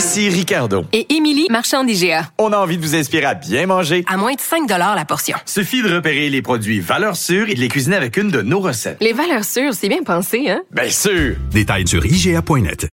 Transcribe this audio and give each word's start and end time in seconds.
Ici 0.00 0.30
Ricardo. 0.30 0.86
Et 0.94 1.14
Émilie, 1.14 1.46
marchand 1.50 1.84
d'IGA. 1.84 2.30
On 2.38 2.54
a 2.54 2.56
envie 2.56 2.78
de 2.78 2.82
vous 2.82 2.94
inspirer 2.94 3.26
à 3.26 3.34
bien 3.34 3.66
manger. 3.66 4.02
À 4.08 4.16
moins 4.16 4.32
de 4.32 4.40
5 4.40 4.66
la 4.66 5.04
portion. 5.04 5.36
Suffit 5.44 5.82
de 5.82 5.94
repérer 5.94 6.30
les 6.30 6.40
produits 6.40 6.80
valeurs 6.80 7.16
sûres 7.16 7.50
et 7.50 7.54
de 7.54 7.60
les 7.60 7.68
cuisiner 7.68 7.96
avec 7.96 8.16
une 8.16 8.30
de 8.30 8.40
nos 8.40 8.60
recettes. 8.60 8.96
Les 9.02 9.12
valeurs 9.12 9.44
sûres, 9.44 9.74
c'est 9.74 9.90
bien 9.90 10.02
pensé, 10.02 10.48
hein? 10.48 10.62
Bien 10.70 10.88
sûr! 10.88 11.36
Détails 11.50 11.86
sur 11.86 12.06
IGA.net. 12.06 12.88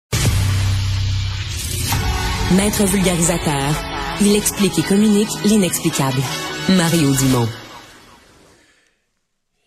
Maître 2.54 2.84
vulgarisateur, 2.86 3.76
il 4.22 4.36
explique 4.36 4.80
et 4.80 4.84
communique 4.84 5.30
l'inexplicable. 5.46 6.18
Mario 6.70 7.12
Dumont. 7.14 7.48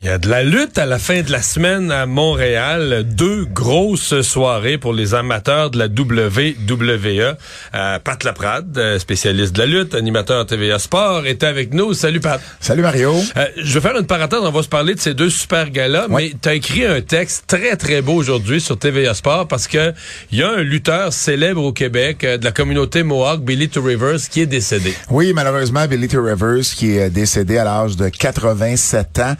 Il 0.00 0.06
y 0.06 0.12
a 0.12 0.18
de 0.18 0.28
la 0.28 0.44
lutte 0.44 0.78
à 0.78 0.86
la 0.86 1.00
fin 1.00 1.22
de 1.22 1.32
la 1.32 1.42
semaine 1.42 1.90
à 1.90 2.06
Montréal. 2.06 3.02
Deux 3.04 3.44
grosses 3.46 4.20
soirées 4.20 4.78
pour 4.78 4.92
les 4.92 5.12
amateurs 5.14 5.72
de 5.72 5.78
la 5.78 5.86
WWE. 5.86 7.36
Euh, 7.74 7.98
Pat 7.98 8.22
Laprade, 8.22 8.78
euh, 8.78 9.00
spécialiste 9.00 9.54
de 9.54 9.58
la 9.58 9.66
lutte, 9.66 9.96
animateur 9.96 10.46
TVA 10.46 10.78
Sport, 10.78 11.26
est 11.26 11.42
avec 11.42 11.74
nous. 11.74 11.94
Salut 11.94 12.20
Pat. 12.20 12.40
Salut 12.60 12.82
Mario. 12.82 13.12
Euh, 13.36 13.46
je 13.56 13.74
vais 13.76 13.80
faire 13.80 13.98
une 13.98 14.06
parenthèse, 14.06 14.38
on 14.40 14.52
va 14.52 14.62
se 14.62 14.68
parler 14.68 14.94
de 14.94 15.00
ces 15.00 15.14
deux 15.14 15.30
super 15.30 15.68
galas, 15.68 16.06
mais 16.08 16.32
tu 16.40 16.48
as 16.48 16.54
écrit 16.54 16.84
un 16.84 17.00
texte 17.00 17.48
très 17.48 17.74
très 17.74 18.00
beau 18.00 18.14
aujourd'hui 18.14 18.60
sur 18.60 18.78
TVA 18.78 19.14
Sport 19.14 19.48
parce 19.48 19.66
que 19.66 19.92
il 20.30 20.38
y 20.38 20.44
a 20.44 20.48
un 20.48 20.62
lutteur 20.62 21.12
célèbre 21.12 21.64
au 21.64 21.72
Québec 21.72 22.20
de 22.20 22.44
la 22.44 22.52
communauté 22.52 23.02
Mohawk, 23.02 23.40
Billy 23.40 23.68
Two 23.68 23.82
Rivers, 23.82 24.20
qui 24.30 24.42
est 24.42 24.46
décédé. 24.46 24.94
Oui, 25.10 25.32
malheureusement, 25.32 25.88
Billy 25.88 26.06
Two 26.06 26.22
Rivers, 26.22 26.62
qui 26.76 26.96
est 26.96 27.10
décédé 27.10 27.58
à 27.58 27.64
l'âge 27.64 27.96
de 27.96 28.08
87 28.08 29.18
ans. 29.18 29.34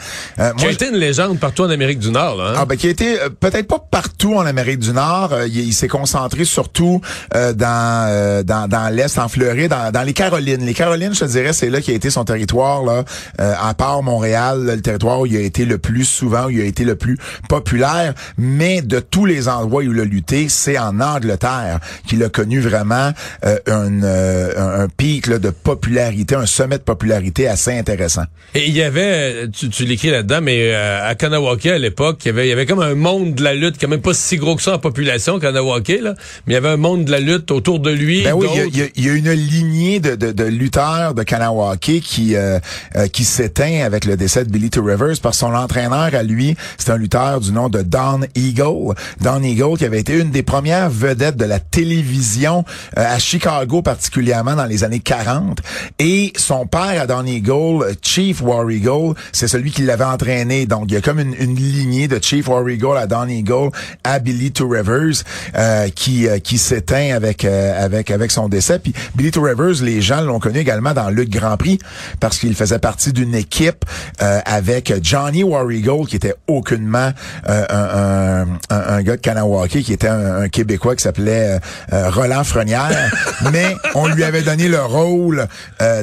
Euh, 0.48 0.48
qui 0.57 0.67
a 0.67 0.71
été 0.71 0.89
une 0.89 0.97
légende 0.97 1.39
partout 1.39 1.63
en 1.63 1.71
Amérique 1.71 1.99
du 1.99 2.11
Nord. 2.11 2.37
Là, 2.37 2.51
hein? 2.51 2.55
Ah 2.57 2.65
ben 2.65 2.77
qui 2.77 2.87
a 2.87 2.91
été 2.91 3.21
euh, 3.21 3.29
peut-être 3.29 3.67
pas 3.67 3.85
partout 3.91 4.35
en 4.35 4.47
Amérique 4.47 4.79
du 4.79 4.93
Nord. 4.93 5.33
Euh, 5.33 5.47
il, 5.47 5.73
s'est 5.73 5.89
concentré 5.89 6.45
surtout 6.45 7.01
euh, 7.35 7.53
dans, 7.53 8.45
dans, 8.45 8.69
dans 8.69 8.95
l'est, 8.95 9.19
en 9.19 9.29
Floride, 9.29 9.71
dans, 9.71 9.91
dans, 9.93 10.03
les 10.03 10.13
Carolines. 10.13 10.65
Les 10.65 10.75
Carolines, 10.75 11.15
je 11.15 11.21
te 11.21 11.25
dirais, 11.25 11.53
c'est 11.53 11.71
là 11.71 11.81
qui 11.81 11.91
a 11.91 11.95
été 11.95 12.11
son 12.11 12.25
territoire 12.25 12.83
là, 12.83 13.05
à 13.39 13.75
part 13.75 14.03
Montréal, 14.03 14.65
le 14.65 14.81
territoire 14.81 15.21
où 15.21 15.27
il 15.27 15.37
a 15.37 15.41
été 15.41 15.65
le 15.65 15.79
plus 15.79 16.05
souvent, 16.05 16.47
où 16.47 16.51
il 16.51 16.61
a 16.61 16.65
été 16.65 16.85
le 16.85 16.97
plus 16.97 17.19
populaire. 17.49 18.15
Mais 18.37 18.83
de 18.83 19.01
tous 19.01 19.25
les 19.25 19.49
endroits 19.49 19.83
où 19.83 19.93
il 19.93 20.01
a 20.01 20.05
lutté, 20.05 20.49
c'est 20.49 20.79
en 20.79 21.01
Angleterre 21.01 21.81
qu'il 22.07 22.23
a 22.23 22.29
connu 22.29 22.61
vraiment 22.61 23.13
un, 23.43 24.03
un, 24.03 24.89
pic 24.89 25.27
là, 25.27 25.39
de 25.39 25.51
popularité, 25.51 26.35
un 26.35 26.47
sommet 26.47 26.79
de 26.79 26.83
popularité 26.83 27.49
assez 27.49 27.77
intéressant. 27.77 28.25
Et 28.55 28.67
il 28.67 28.75
y 28.75 28.83
avait, 28.83 29.49
tu, 29.49 29.69
tu 29.69 29.85
l'écris 29.85 30.11
là-dedans 30.11 30.38
mais 30.41 30.73
euh, 30.73 31.09
à 31.09 31.15
Kanawake 31.15 31.67
à 31.67 31.79
l'époque, 31.79 32.21
il 32.25 32.29
y 32.29 32.31
avait, 32.31 32.47
il 32.47 32.51
y 32.51 32.53
avait 32.53 32.67
comme 32.67 32.81
un 32.81 32.95
monde 32.95 33.35
de 33.35 33.43
la 33.43 33.55
lutte, 33.55 33.77
quand 33.81 33.89
même 33.89 34.01
pas 34.01 34.15
si 34.15 34.37
gros 34.37 34.57
que 34.57 34.63
ça 34.63 34.75
en 34.75 34.79
population, 34.79 35.39
Kanawake, 35.39 36.01
là, 36.01 36.15
mais 36.47 36.53
il 36.53 36.55
y 36.55 36.57
avait 36.57 36.69
un 36.69 36.77
monde 36.77 37.05
de 37.05 37.11
la 37.11 37.21
lutte 37.21 37.51
autour 37.51 37.81
de 37.81 37.91
lui. 37.91 38.23
Ben 38.23 38.35
oui, 38.35 38.47
il 38.55 38.77
y, 38.77 39.07
y, 39.07 39.11
a, 39.11 39.13
une 39.13 39.33
lignée 39.33 40.01
de, 40.01 40.15
de, 40.15 40.33
de 40.33 40.45
lutteurs 40.45 41.15
de 41.15 41.23
Kanawake 41.23 42.01
qui 42.03 42.37
euh, 42.37 42.59
euh, 42.97 43.09
qui 43.09 43.25
s'éteint 43.25 43.83
avec 43.85 44.05
le 44.05 44.17
décès 44.17 44.45
de 44.45 44.51
Billy 44.51 44.71
Two 44.71 44.85
Rivers 44.85 45.17
parce 45.23 45.37
que 45.37 45.47
son 45.47 45.55
entraîneur 45.55 46.15
à 46.15 46.23
lui, 46.23 46.57
c'est 46.77 46.91
un 46.91 46.97
lutteur 46.97 47.41
du 47.41 47.53
nom 47.53 47.69
de 47.69 47.83
Don 47.83 48.21
Eagle. 48.35 48.95
Don 49.21 49.43
Eagle 49.43 49.77
qui 49.77 49.85
avait 49.85 50.01
été 50.01 50.19
une 50.19 50.31
des 50.31 50.43
premières 50.43 50.91
vedettes 50.91 51.37
de 51.37 51.45
la 51.45 51.59
télévision 51.59 52.65
à 52.97 53.19
Chicago 53.19 53.83
particulièrement 53.83 54.55
dans 54.55 54.67
les 54.67 54.85
années 54.85 55.01
40 55.01 55.59
et 55.99 56.33
son 56.37 56.67
père 56.67 57.03
à 57.03 57.07
Don 57.07 57.25
Eagle, 57.25 57.95
Chief 58.03 58.41
War 58.43 58.71
Eagle, 58.71 59.15
c'est 59.33 59.49
celui 59.49 59.71
qui 59.71 59.83
l'avait 59.83 60.05
entraîné 60.05 60.28
donc, 60.67 60.85
il 60.89 60.95
y 60.95 60.97
a 60.97 61.01
comme 61.01 61.21
une, 61.21 61.55
lignée 61.55 62.07
de 62.07 62.19
Chief 62.23 62.47
War 62.49 62.69
Eagle 62.69 62.99
à 62.99 63.07
Don 63.07 63.27
Eagle 63.29 63.71
à 64.05 64.19
Billy 64.19 64.53
Two 64.53 64.69
Rivers 64.69 65.23
euh, 65.57 65.89
qui 65.89 66.29
euh, 66.29 66.39
qui 66.39 66.59
s'éteint 66.59 67.15
avec 67.15 67.45
euh, 67.45 67.85
avec 67.85 68.11
avec 68.11 68.31
son 68.31 68.49
décès. 68.49 68.79
Puis 68.79 68.93
Billy 69.15 69.31
Two 69.31 69.43
Rivers, 69.43 69.83
les 69.83 70.03
gens 70.03 70.21
l'ont 70.21 70.39
connu 70.39 70.59
également 70.59 70.93
dans 70.93 71.09
le 71.09 71.25
Grand 71.25 71.57
Prix 71.57 71.79
parce 72.21 72.39
qu'il 72.39 72.55
faisait 72.55 72.79
partie 72.79 73.13
d'une 73.13 73.35
équipe 73.35 73.85
avec 74.19 74.93
Johnny 75.03 75.45
War 75.45 75.71
Eagle 75.71 76.07
qui 76.07 76.17
était 76.17 76.35
aucunement 76.47 77.13
un, 77.47 77.65
un, 77.71 78.47
un, 78.71 79.03
gars 79.03 79.17
de 79.17 79.21
Kanawake, 79.21 79.83
qui 79.83 79.93
était 79.93 80.09
un, 80.09 80.49
Québécois 80.49 80.97
qui 80.97 81.03
s'appelait 81.03 81.59
Roland 81.91 82.45
Frenière. 82.45 83.11
mais 83.53 83.75
on 83.95 84.09
lui 84.09 84.25
avait 84.25 84.43
donné 84.43 84.69
le 84.69 84.81
rôle 84.83 85.47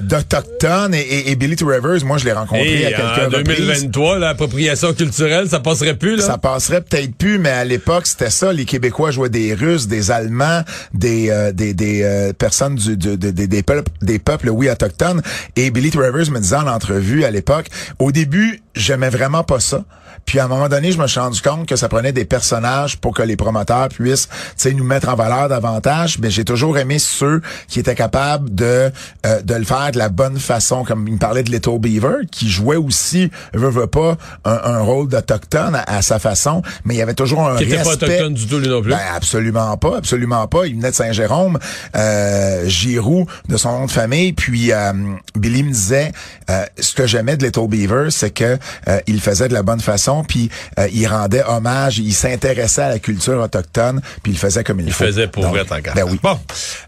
d'autochtone 0.01 0.93
et, 0.93 1.31
et, 1.31 1.35
Billy 1.35 1.55
Two 1.55 1.67
Rivers, 1.67 2.03
moi 2.05 2.17
je 2.17 2.25
l'ai 2.25 2.31
rencontré 2.31 2.85
à 2.85 2.91
quelques 2.91 3.27
en 3.27 3.29
2023, 3.29 4.14
l'appropriation 4.17 4.93
culturelle, 4.93 5.49
ça 5.49 5.59
passerait 5.59 5.95
plus, 5.95 6.17
là? 6.17 6.23
Ça 6.23 6.37
passerait 6.37 6.81
peut-être 6.81 7.15
plus, 7.15 7.39
mais 7.39 7.49
à 7.49 7.63
l'époque, 7.63 8.07
c'était 8.07 8.29
ça. 8.29 8.53
Les 8.53 8.65
Québécois 8.65 9.11
jouaient 9.11 9.29
des 9.29 9.53
Russes, 9.53 9.87
des 9.87 10.11
Allemands, 10.11 10.61
des 10.93 11.29
euh, 11.29 11.51
des, 11.51 11.75
euh, 12.03 12.33
personnes 12.33 12.75
des 12.75 13.63
peuples, 13.63 13.91
des 14.01 14.19
peuples, 14.19 14.49
oui, 14.49 14.69
autochtones. 14.69 15.21
Et 15.55 15.71
Billy 15.71 15.91
Travers 15.91 16.31
me 16.31 16.39
disait 16.39 16.55
en 16.55 16.67
entrevue 16.67 17.23
à 17.23 17.31
l'époque, 17.31 17.67
au 17.99 18.11
début, 18.11 18.61
j'aimais 18.75 19.09
vraiment 19.09 19.43
pas 19.43 19.59
ça. 19.59 19.83
Puis 20.25 20.39
à 20.39 20.45
un 20.45 20.47
moment 20.47 20.69
donné, 20.69 20.91
je 20.91 20.99
me 20.99 21.07
suis 21.07 21.19
rendu 21.19 21.41
compte 21.41 21.67
que 21.67 21.75
ça 21.75 21.89
prenait 21.89 22.11
des 22.11 22.25
personnages 22.25 22.97
pour 22.97 23.13
que 23.13 23.23
les 23.23 23.35
promoteurs 23.35 23.89
puissent, 23.89 24.29
nous 24.65 24.83
mettre 24.83 25.09
en 25.09 25.15
valeur 25.15 25.47
davantage. 25.47 26.19
Mais 26.19 26.29
j'ai 26.29 26.43
toujours 26.43 26.77
aimé 26.77 26.99
ceux 26.99 27.41
qui 27.67 27.79
étaient 27.79 27.95
capables 27.95 28.53
de 28.53 28.91
euh, 29.25 29.41
de 29.41 29.53
le 29.53 29.63
faire 29.63 29.91
de 29.91 29.97
la 29.97 30.09
bonne 30.09 30.39
façon. 30.39 30.83
Comme 30.83 31.07
il 31.07 31.13
me 31.13 31.19
parlait 31.19 31.43
de 31.43 31.51
Little 31.51 31.79
Beaver, 31.79 32.25
qui 32.31 32.49
jouait 32.49 32.75
aussi, 32.75 33.29
veut, 33.53 33.69
veut 33.69 33.87
pas, 33.87 34.17
un, 34.43 34.79
rôle 34.79 35.07
d'autochtone 35.07 35.81
à, 35.87 36.01
sa 36.01 36.19
façon, 36.19 36.61
mais 36.83 36.95
il 36.95 36.97
y 36.97 37.01
avait 37.01 37.13
toujours 37.13 37.47
un 37.47 37.55
qui 37.55 37.65
respect. 37.65 37.83
pas 37.83 37.89
autochtone 37.93 38.33
du 38.33 38.47
tout, 38.47 38.59
lui 38.59 38.67
non 38.67 38.81
plus. 38.81 38.91
Ben, 38.91 38.99
absolument 39.15 39.77
pas, 39.77 39.97
absolument 39.97 40.47
pas. 40.47 40.65
Il 40.65 40.75
venait 40.75 40.91
de 40.91 40.95
Saint-Jérôme, 40.95 41.57
euh, 41.95 42.67
Giroux 42.67 43.25
de 43.47 43.57
son 43.57 43.79
nom 43.79 43.85
de 43.85 43.91
famille. 43.91 44.33
Puis 44.33 44.71
euh, 44.71 44.93
Billy 45.35 45.63
me 45.63 45.71
disait, 45.71 46.11
euh, 46.49 46.65
ce 46.79 46.93
que 46.93 47.07
j'aimais 47.07 47.37
de 47.37 47.45
Little 47.45 47.67
Beaver, 47.67 48.11
c'est 48.11 48.31
que 48.31 48.57
euh, 48.87 48.99
il 49.07 49.19
faisait 49.21 49.47
de 49.47 49.53
la 49.53 49.63
bonne 49.63 49.79
façon, 49.79 50.14
puis 50.23 50.49
euh, 50.79 50.87
il 50.93 51.07
rendait 51.07 51.43
hommage, 51.47 51.99
il 51.99 52.13
s'intéressait 52.13 52.83
à 52.83 52.89
la 52.89 52.99
culture 52.99 53.39
autochtone, 53.41 54.01
puis 54.23 54.31
il 54.33 54.37
faisait 54.37 54.63
comme 54.63 54.79
il, 54.79 54.87
il 54.87 54.93
faut. 54.93 55.05
faisait 55.05 55.27
pour 55.27 55.47
vrai 55.47 55.65
tant 55.65 55.77
Ben 55.95 56.03
oui. 56.09 56.19
Bon, 56.21 56.39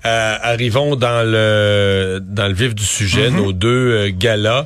arrivons 0.03 0.95
dans 0.95 1.23
le 1.23 2.19
dans 2.21 2.47
le 2.47 2.53
vif 2.53 2.75
du 2.75 2.85
sujet, 2.85 3.29
mm-hmm. 3.29 3.35
nos 3.35 3.53
deux 3.53 4.09
galas. 4.09 4.65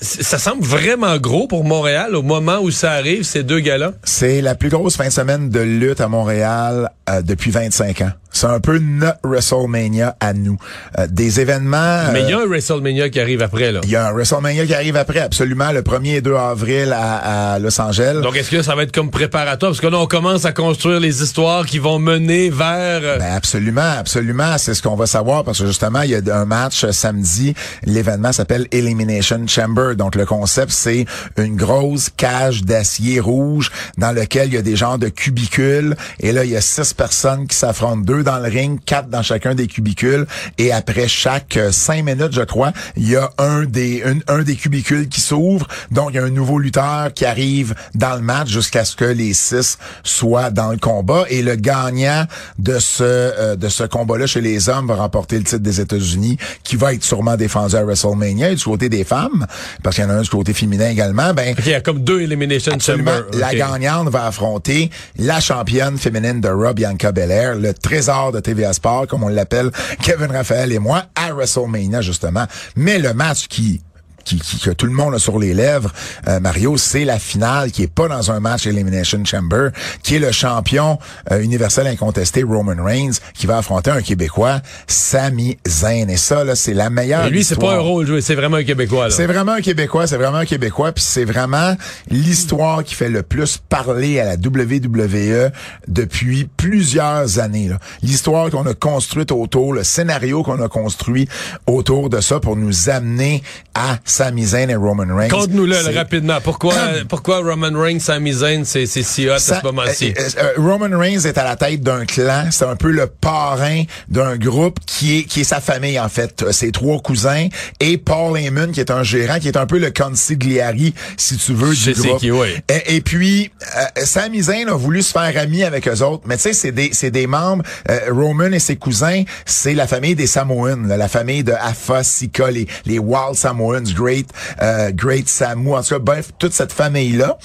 ça 0.00 0.38
semble 0.38 0.64
vraiment 0.64 1.16
gros 1.18 1.46
pour 1.46 1.64
Montréal 1.64 2.14
au 2.14 2.22
moment 2.22 2.58
où 2.60 2.70
ça 2.70 2.92
arrive, 2.92 3.22
ces 3.22 3.42
deux 3.42 3.60
galas? 3.60 3.92
C'est 4.04 4.40
la 4.40 4.54
plus 4.54 4.68
grosse 4.68 4.96
fin 4.96 5.08
de 5.08 5.12
semaine 5.12 5.50
de 5.50 5.60
lutte 5.60 6.00
à 6.00 6.08
Montréal 6.08 6.90
depuis 7.22 7.50
25 7.50 8.00
ans. 8.02 8.12
C'est 8.34 8.48
un 8.48 8.58
peu 8.58 8.78
notre 8.78 9.20
WrestleMania 9.22 10.16
à 10.18 10.32
nous. 10.32 10.58
Euh, 10.98 11.06
des 11.08 11.40
événements... 11.40 12.10
Mais 12.12 12.22
il 12.22 12.30
y 12.30 12.32
a 12.32 12.40
un 12.40 12.46
WrestleMania 12.46 13.08
qui 13.08 13.20
arrive 13.20 13.40
après, 13.42 13.70
là. 13.70 13.80
Il 13.84 13.90
y 13.90 13.96
a 13.96 14.08
un 14.08 14.12
WrestleMania 14.12 14.66
qui 14.66 14.74
arrive 14.74 14.96
après, 14.96 15.20
absolument, 15.20 15.70
le 15.70 15.82
1er 15.82 16.16
et 16.16 16.20
2 16.20 16.34
avril 16.34 16.92
à, 16.92 17.58
Los 17.60 17.80
Angeles. 17.80 18.20
Donc, 18.22 18.36
est-ce 18.36 18.50
que 18.50 18.60
ça 18.62 18.74
va 18.74 18.82
être 18.82 18.92
comme 18.92 19.10
préparatoire? 19.10 19.70
Parce 19.70 19.80
que 19.80 19.86
là, 19.86 19.98
on 19.98 20.06
commence 20.06 20.44
à 20.44 20.52
construire 20.52 20.98
les 20.98 21.22
histoires 21.22 21.64
qui 21.64 21.78
vont 21.78 22.00
mener 22.00 22.50
vers... 22.50 23.00
Euh, 23.04 23.18
ben 23.18 23.32
absolument, 23.32 23.92
absolument. 24.00 24.58
C'est 24.58 24.74
ce 24.74 24.82
qu'on 24.82 24.96
va 24.96 25.06
savoir 25.06 25.44
parce 25.44 25.60
que 25.60 25.66
justement, 25.66 26.02
il 26.02 26.10
y 26.10 26.16
a 26.16 26.36
un 26.36 26.44
match 26.44 26.90
samedi. 26.90 27.54
L'événement 27.84 28.32
s'appelle 28.32 28.66
Elimination 28.72 29.46
Chamber. 29.46 29.94
Donc, 29.94 30.16
le 30.16 30.26
concept, 30.26 30.72
c'est 30.72 31.06
une 31.38 31.54
grosse 31.54 32.10
cage 32.10 32.64
d'acier 32.64 33.20
rouge 33.20 33.70
dans 33.96 34.10
lequel 34.10 34.48
il 34.48 34.54
y 34.54 34.58
a 34.58 34.62
des 34.62 34.74
genres 34.74 34.98
de 34.98 35.08
cubicules. 35.08 35.94
Et 36.18 36.32
là, 36.32 36.44
il 36.44 36.50
y 36.50 36.56
a 36.56 36.60
six 36.60 36.94
personnes 36.94 37.46
qui 37.46 37.56
s'affrontent 37.56 37.98
deux 37.98 38.23
dans 38.24 38.38
le 38.38 38.48
ring, 38.48 38.80
quatre 38.84 39.08
dans 39.08 39.22
chacun 39.22 39.54
des 39.54 39.66
cubicules. 39.66 40.26
Et 40.58 40.72
après 40.72 41.08
chaque 41.08 41.56
euh, 41.56 41.70
cinq 41.70 42.04
minutes, 42.04 42.32
je 42.32 42.42
crois, 42.42 42.72
il 42.96 43.08
y 43.08 43.16
a 43.16 43.30
un 43.38 43.64
des 43.64 44.02
un, 44.26 44.42
des 44.42 44.56
cubicules 44.56 45.08
qui 45.08 45.20
s'ouvre. 45.20 45.66
Donc, 45.90 46.10
il 46.10 46.16
y 46.16 46.18
a 46.18 46.24
un 46.24 46.30
nouveau 46.30 46.58
lutteur 46.58 47.12
qui 47.14 47.24
arrive 47.24 47.74
dans 47.94 48.14
le 48.14 48.22
match 48.22 48.48
jusqu'à 48.48 48.84
ce 48.84 48.96
que 48.96 49.04
les 49.04 49.34
six 49.34 49.78
soient 50.02 50.50
dans 50.50 50.70
le 50.70 50.78
combat. 50.78 51.24
Et 51.28 51.42
le 51.42 51.54
gagnant 51.56 52.24
de 52.58 52.78
ce 52.78 53.04
euh, 53.04 53.56
de 53.56 53.68
ce 53.68 53.84
combat-là 53.84 54.26
chez 54.26 54.40
les 54.40 54.68
hommes 54.68 54.88
va 54.88 54.94
remporter 54.96 55.38
le 55.38 55.44
titre 55.44 55.62
des 55.62 55.80
États-Unis, 55.80 56.38
qui 56.62 56.76
va 56.76 56.94
être 56.94 57.04
sûrement 57.04 57.36
défendu 57.36 57.76
à 57.76 57.84
WrestleMania. 57.84 58.50
Et 58.50 58.54
du 58.54 58.64
côté 58.64 58.88
des 58.88 59.04
femmes, 59.04 59.46
parce 59.82 59.96
qu'il 59.96 60.04
y 60.04 60.06
en 60.06 60.10
a 60.10 60.14
un 60.14 60.22
du 60.22 60.28
côté 60.28 60.54
féminin 60.54 60.88
également, 60.88 61.34
ben 61.34 61.54
il 61.58 61.68
y 61.68 61.74
a 61.74 61.80
comme 61.80 62.00
deux 62.00 62.22
Elimination 62.22 62.78
Chamber. 62.78 63.22
La 63.34 63.54
gagnante 63.54 64.08
va 64.08 64.26
affronter 64.26 64.90
la 65.18 65.40
championne 65.40 65.98
féminine 65.98 66.40
de 66.40 66.48
Rob 66.48 66.76
Bianca 66.76 67.12
Belair, 67.12 67.54
le 67.56 67.74
trésor 67.74 68.13
de 68.32 68.40
TVA 68.40 68.72
Sport, 68.72 69.06
comme 69.06 69.22
on 69.22 69.28
l'appelle, 69.28 69.70
Kevin 70.02 70.30
Raphaël 70.30 70.72
et 70.72 70.78
moi, 70.78 71.04
à 71.14 71.32
WrestleMania, 71.32 72.00
justement. 72.00 72.46
Mais 72.76 72.98
le 72.98 73.12
match 73.12 73.48
qui 73.48 73.82
qui, 74.24 74.38
qui- 74.40 74.58
que 74.60 74.70
tout 74.70 74.86
le 74.86 74.92
monde 74.92 75.14
a 75.14 75.18
sur 75.18 75.38
les 75.38 75.54
lèvres, 75.54 75.92
euh, 76.28 76.40
Mario, 76.40 76.76
c'est 76.76 77.04
la 77.04 77.18
finale 77.18 77.70
qui 77.70 77.82
est 77.82 77.92
pas 77.92 78.08
dans 78.08 78.30
un 78.30 78.40
match 78.40 78.66
Elimination 78.66 79.24
Chamber, 79.24 79.70
qui 80.02 80.16
est 80.16 80.18
le 80.18 80.32
champion 80.32 80.98
euh, 81.30 81.40
universel 81.40 81.86
incontesté 81.86 82.42
Roman 82.42 82.82
Reigns, 82.82 83.12
qui 83.34 83.46
va 83.46 83.58
affronter 83.58 83.90
un 83.90 84.02
Québécois, 84.02 84.60
Sami 84.86 85.58
Zayn. 85.66 86.08
Et 86.08 86.16
ça, 86.16 86.44
là, 86.44 86.54
c'est 86.56 86.74
la 86.74 86.90
meilleure 86.90 87.26
Et 87.26 87.30
lui, 87.30 87.44
c'est 87.44 87.58
pas 87.58 87.74
un 87.74 87.78
rôle 87.80 88.06
joué, 88.06 88.20
c'est 88.20 88.34
vraiment 88.34 88.56
un 88.58 88.64
Québécois. 88.64 89.10
C'est 89.10 89.26
vraiment 89.26 89.52
un 89.52 89.60
Québécois, 89.60 90.06
c'est 90.06 90.16
vraiment 90.16 90.38
un 90.38 90.44
Québécois, 90.46 90.92
puis 90.92 91.04
c'est 91.06 91.24
vraiment 91.24 91.76
l'histoire 92.10 92.84
qui 92.84 92.94
fait 92.94 93.08
le 93.08 93.22
plus 93.22 93.58
parler 93.58 94.20
à 94.20 94.24
la 94.24 94.34
WWE 94.34 95.50
depuis 95.88 96.48
plusieurs 96.56 97.38
années. 97.38 97.70
L'histoire 98.02 98.50
qu'on 98.50 98.66
a 98.66 98.74
construite 98.74 99.32
autour, 99.32 99.72
le 99.74 99.84
scénario 99.84 100.42
qu'on 100.42 100.60
a 100.62 100.68
construit 100.68 101.28
autour 101.66 102.10
de 102.10 102.20
ça 102.20 102.40
pour 102.40 102.56
nous 102.56 102.88
amener 102.90 103.42
à 103.74 103.98
Sami 104.14 104.44
Zayn 104.44 104.68
et 104.70 104.76
Roman 104.76 105.06
Reigns. 105.14 105.28
Conte-nous 105.28 105.66
le 105.66 105.74
C'est- 105.74 105.90
rapidement. 105.96 106.38
Pourquoi, 106.42 106.74
pourquoi 107.08 107.38
Roman 107.40 107.70
Reigns, 107.78 107.98
Sami 108.00 108.32
Zayn, 108.32 108.64
c'est 108.64 108.86
si 108.86 109.28
hot 109.28 109.32
à 109.32 109.38
ce 109.38 109.62
moment-ci? 109.64 110.14
euh, 110.16 110.28
euh, 110.38 110.52
Roman 110.58 110.96
Reigns 110.98 111.20
est 111.24 111.36
à 111.38 111.44
la 111.44 111.56
tête 111.56 111.80
d'un 111.82 112.04
clan. 112.06 112.46
C'est 112.50 112.64
un 112.64 112.76
peu 112.76 112.90
le 112.90 113.06
parrain 113.06 113.82
d'un 114.08 114.36
groupe 114.36 114.78
qui 114.86 115.18
est 115.18 115.22
qui 115.24 115.40
est 115.40 115.44
sa 115.44 115.60
famille 115.60 115.98
en 115.98 116.08
fait. 116.08 116.42
Euh, 116.42 116.52
Ses 116.52 116.70
trois 116.70 117.00
cousins 117.00 117.48
et 117.80 117.98
Paul 117.98 118.38
Heyman 118.38 118.70
qui 118.70 118.80
est 118.80 118.90
un 118.92 119.02
gérant, 119.02 119.38
qui 119.40 119.48
est 119.48 119.56
un 119.56 119.66
peu 119.66 119.78
le 119.78 119.90
consigliari 119.90 120.94
si 121.16 121.36
tu 121.36 121.52
veux 121.52 121.74
du 121.74 121.92
groupe. 121.94 122.18
qui, 122.20 122.30
ouais. 122.30 122.62
Et, 122.68 122.96
et 122.96 123.00
puis 123.00 123.50
euh, 123.76 124.04
Sami 124.04 124.42
Zayn 124.42 124.68
a 124.68 124.74
voulu 124.74 125.02
se 125.02 125.10
faire 125.12 125.32
ami 125.38 125.64
avec 125.64 125.88
eux 125.88 126.02
autres, 126.02 126.22
mais 126.26 126.36
tu 126.36 126.42
sais 126.44 126.52
c'est 126.52 126.72
des 126.72 126.90
c'est 126.92 127.10
des 127.10 127.26
membres. 127.26 127.64
euh, 127.90 127.98
Roman 128.12 128.52
et 128.52 128.58
ses 128.58 128.76
cousins, 128.76 129.22
c'est 129.44 129.74
la 129.74 129.86
famille 129.86 130.14
des 130.14 130.26
Samoans, 130.26 130.86
là, 130.86 130.96
la 130.96 131.08
famille 131.08 131.42
de 131.44 131.52
Afa, 131.52 132.02
Sika, 132.04 132.50
les 132.50 132.66
les 132.86 132.98
Wild 132.98 133.34
Samoans, 133.34 133.82
Great 134.04 134.28
euh, 134.60 134.90
Great 134.92 135.28
Samu, 135.28 135.74
en 135.74 135.82
tout 135.82 135.94
cas 135.94 135.98
bref 135.98 136.30
toute 136.38 136.52
cette 136.52 136.72
famille 136.72 137.12
là. 137.12 137.38